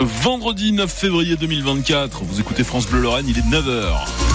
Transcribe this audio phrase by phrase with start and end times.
[0.00, 4.27] Vendredi 9 février 2024, vous écoutez France Bleu Lorraine, il est 9h.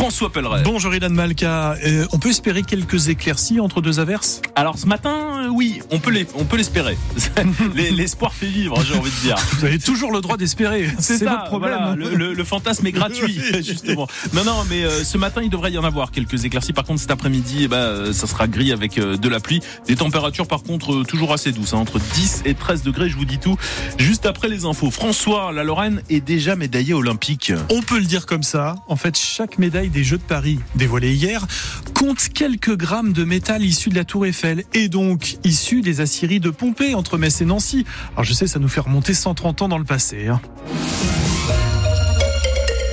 [0.00, 0.62] François Pelleret.
[0.64, 1.76] Bonjour Ilan Malka.
[1.84, 4.40] Euh, on peut espérer quelques éclaircies entre deux averses?
[4.56, 6.96] Alors ce matin, euh, oui, on peut les- on peut l'espérer.
[7.74, 9.36] Les- L'espoir fait vivre, j'ai envie de dire.
[9.58, 10.88] Vous avez toujours le droit d'espérer.
[10.98, 11.76] C'est ça, votre problème.
[11.78, 14.08] voilà, le, le- le fantasme est gratuit, justement.
[14.32, 16.72] Non, non, mais euh, ce matin, il devrait y en avoir quelques éclaircies.
[16.72, 19.60] Par contre, cet après-midi, eh ben, ça sera gris avec de la pluie.
[19.86, 23.10] Des températures, par contre, toujours assez douces, hein, entre 10 et 13 degrés.
[23.10, 23.56] Je vous dis tout
[23.98, 24.90] juste après les infos.
[24.90, 27.52] François, la Lorraine est déjà médaillée olympique.
[27.70, 28.76] On peut le dire comme ça.
[28.88, 31.46] En fait, chaque médaille des Jeux de Paris, dévoilée hier,
[31.94, 36.40] compte quelques grammes de métal issus de la Tour Eiffel et donc issus des aciéries
[36.40, 37.84] de Pompée entre Metz et Nancy.
[38.12, 40.28] Alors je sais, ça nous fait remonter 130 ans dans le passé.
[40.28, 40.40] hein.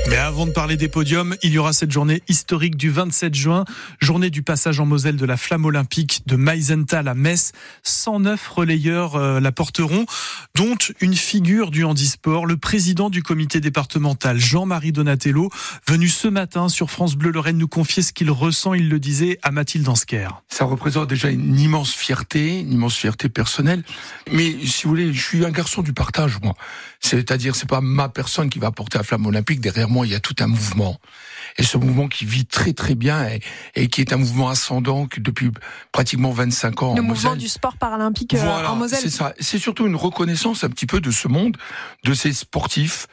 [0.10, 3.66] Mais avant de parler des podiums, il y aura cette journée historique du 27 juin,
[4.00, 7.52] journée du passage en Moselle de la flamme olympique de Meisenthal à Metz.
[7.84, 10.06] 109 relayeurs euh, la porteront,
[10.56, 15.50] dont une figure du handisport, le président du comité départemental, Jean-Marie Donatello,
[15.88, 19.40] venu ce matin sur France Bleu Lorraine nous confier ce qu'il ressent, il le disait,
[19.44, 20.30] à Mathilde Ansker.
[20.48, 23.84] Ça représente déjà une immense fierté, une immense fierté personnelle.
[24.32, 26.54] Mais si vous voulez, je suis un garçon du partage, moi.
[27.00, 29.60] C'est-à-dire, c'est pas ma personne qui va porter la flamme olympique.
[29.60, 30.98] Derrière moi, il y a tout un mouvement.
[31.58, 33.42] Et ce mouvement qui vit très très bien et,
[33.76, 35.50] et qui est un mouvement ascendant que depuis
[35.92, 37.38] pratiquement 25 ans Le en mouvement Moselle.
[37.40, 39.00] du sport paralympique euh, Voilà, en Moselle.
[39.02, 39.34] c'est ça.
[39.40, 41.58] C'est surtout une reconnaissance un petit peu de ce monde,
[42.04, 43.08] de ces sportifs.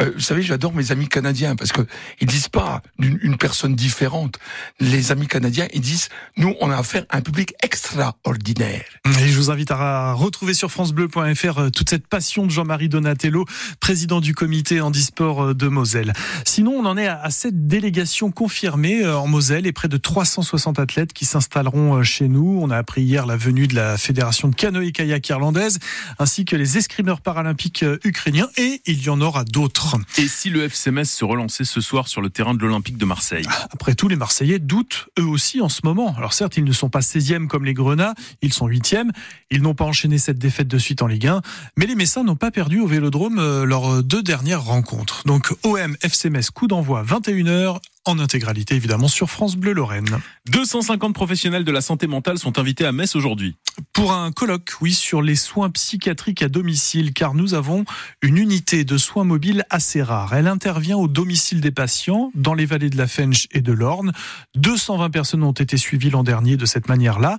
[0.00, 1.82] Euh, vous savez, j'adore mes amis canadiens parce que
[2.20, 4.38] ils disent pas une personne différente.
[4.78, 8.84] Les amis canadiens, ils disent nous, on a affaire à un public extraordinaire.
[9.04, 13.44] Et je vous invite à retrouver sur francebleu.fr euh, toute cette passion de Jean-Marie Donatello,
[13.80, 16.12] président du comité handisport euh, de Moselle.
[16.44, 20.78] Sinon, on en est à cette délégation confirmée euh, en Moselle et près de 360
[20.78, 22.58] athlètes qui s'installeront chez nous.
[22.62, 25.78] On a appris hier la venue de la fédération de canoë-kayak irlandaise
[26.18, 29.89] ainsi que les escrimeurs paralympiques ukrainiens et il y en aura d'autres.
[30.18, 33.46] Et si le FCMS se relançait ce soir sur le terrain de l'Olympique de Marseille?
[33.70, 36.14] Après tout, les Marseillais doutent eux aussi en ce moment.
[36.16, 39.10] Alors certes, ils ne sont pas 16e comme les Grenats, ils sont 8e.
[39.50, 41.42] Ils n'ont pas enchaîné cette défaite de suite en Ligue 1,
[41.76, 45.22] mais les Messins n'ont pas perdu au Vélodrome euh, leurs deux dernières rencontres.
[45.26, 50.18] Donc OM FCMS coup d'envoi 21h en intégralité évidemment sur France Bleu Lorraine.
[50.50, 53.56] 250 professionnels de la santé mentale sont invités à Metz aujourd'hui.
[53.92, 57.84] Pour un colloque, oui, sur les soins psychiatriques à domicile, car nous avons
[58.22, 60.34] une unité de soins mobiles assez rare.
[60.34, 64.12] Elle intervient au domicile des patients, dans les vallées de la Fench et de l'Orne.
[64.56, 67.38] 220 personnes ont été suivies l'an dernier de cette manière-là.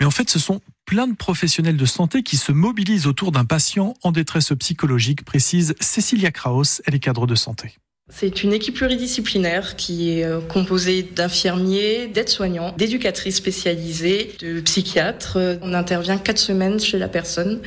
[0.00, 3.44] Mais en fait, ce sont plein de professionnels de santé qui se mobilisent autour d'un
[3.44, 7.76] patient en détresse psychologique, précise Cécilia Kraus, elle est cadre de santé.
[8.08, 15.58] C'est une équipe pluridisciplinaire qui est euh, composée d'infirmiers, d'aides-soignants, d'éducatrices spécialisées, de psychiatres.
[15.60, 17.60] On intervient quatre semaines chez la personne.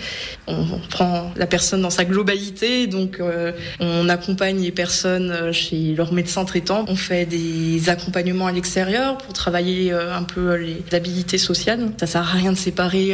[0.48, 3.52] On prend la personne dans sa globalité, donc euh,
[3.82, 6.86] on accompagne les personnes euh, chez leur médecin traitant.
[6.88, 11.92] On fait des accompagnements à l'extérieur pour travailler un peu les habilités sociales.
[12.00, 13.14] Ça sert à rien de séparer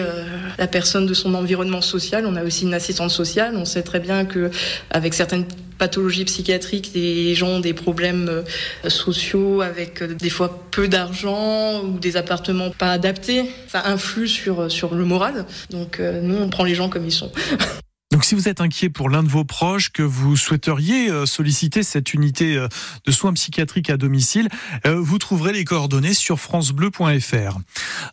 [0.59, 2.27] la personne de son environnement social.
[2.27, 3.55] On a aussi une assistante sociale.
[3.57, 4.51] On sait très bien que
[4.91, 5.45] avec certaines
[5.77, 11.81] pathologies psychiatriques, les gens ont des problèmes euh, sociaux avec euh, des fois peu d'argent
[11.83, 13.45] ou des appartements pas adaptés.
[13.67, 15.45] Ça influe sur, sur le moral.
[15.69, 17.31] Donc euh, nous, on prend les gens comme ils sont.
[18.15, 21.83] Donc si vous êtes inquiet pour l'un de vos proches, que vous souhaiteriez euh, solliciter
[21.83, 22.69] cette unité euh,
[23.05, 24.47] de soins psychiatriques à domicile,
[24.85, 27.59] euh, vous trouverez les coordonnées sur francebleu.fr.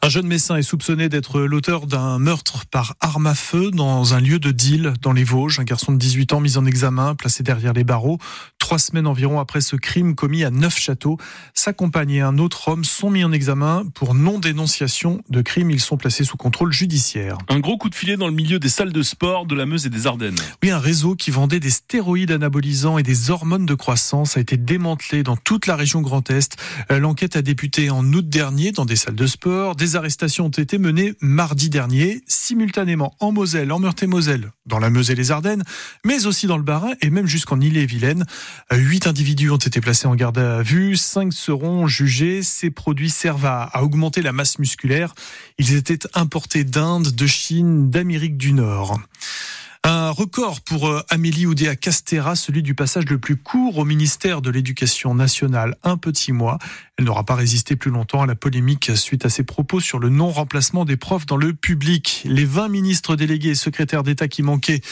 [0.02, 4.18] Un jeune médecin est soupçonné d'être l'auteur d'un meurtre par arme à feu dans un
[4.18, 5.60] lieu de deal dans les Vosges.
[5.60, 8.18] Un garçon de 18 ans mis en examen, placé derrière les barreaux.
[8.58, 11.16] Trois semaines environ après ce crime commis à Neufchâteau,
[11.54, 15.70] sa compagne et un autre homme sont mis en examen pour non-dénonciation de crime.
[15.70, 17.38] Ils sont placés sous contrôle judiciaire.
[17.48, 19.86] Un gros coup de filet dans le milieu des salles de sport de la Meuse
[19.86, 20.34] et des Ardennes.
[20.62, 24.56] Oui, un réseau qui vendait des stéroïdes anabolisants et des hormones de croissance a été
[24.56, 26.56] démantelé dans toute la région Grand Est.
[26.91, 29.76] Euh, L'enquête a débuté en août dernier dans des salles de sport.
[29.76, 35.10] Des arrestations ont été menées mardi dernier, simultanément en Moselle, en Meurthe-et-Moselle, dans la Meuse
[35.10, 35.62] et les Ardennes,
[36.04, 38.24] mais aussi dans le Bas-Rhin et même jusqu'en Ille-et-Vilaine.
[38.72, 42.42] Euh, Huit individus ont été placés en garde à vue, cinq seront jugés.
[42.42, 45.15] Ces produits servent à, à augmenter la masse musculaire.
[45.59, 49.00] Ils étaient importés d'Inde, de Chine, d'Amérique du Nord.
[49.84, 54.40] Un record pour euh, Amélie Oudéa Castera, celui du passage le plus court au ministère
[54.40, 56.58] de l'Éducation nationale, un petit mois.
[57.03, 60.09] Elle n'aura pas résisté plus longtemps à la polémique suite à ses propos sur le
[60.09, 62.22] non-remplacement des profs dans le public.
[62.25, 64.83] Les 20 ministres délégués et secrétaires d'État qui manquaient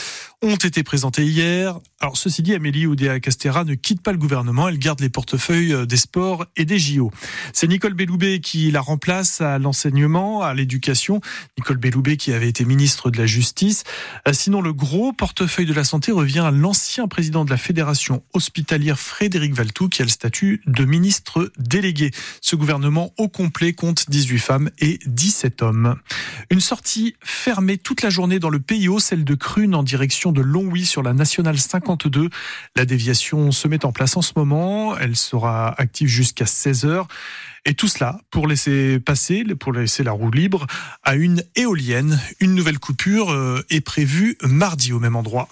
[0.43, 1.79] ont été présentés hier.
[2.01, 5.97] Alors ceci dit, Amélie Oudéa-Castera ne quitte pas le gouvernement, elle garde les portefeuilles des
[5.99, 7.12] sports et des JO.
[7.53, 11.21] C'est Nicole Belloubet qui la remplace à l'enseignement, à l'éducation.
[11.59, 13.85] Nicole Belloubet qui avait été ministre de la Justice.
[14.27, 18.25] Euh, sinon, le gros portefeuille de la santé revient à l'ancien président de la Fédération
[18.33, 22.00] hospitalière Frédéric Valtou qui a le statut de ministre délégué.
[22.41, 25.97] Ce gouvernement au complet compte 18 femmes et 17 hommes.
[26.50, 30.41] Une sortie fermée toute la journée dans le PIO, celle de Crune en direction de
[30.41, 32.29] Longwy sur la nationale 52.
[32.76, 34.97] La déviation se met en place en ce moment.
[34.97, 37.08] Elle sera active jusqu'à 16 heures.
[37.67, 40.67] Et tout cela pour laisser passer, pour laisser la roue libre
[41.02, 42.19] à une éolienne.
[42.41, 45.49] Une nouvelle coupure euh, est prévue mardi au même endroit.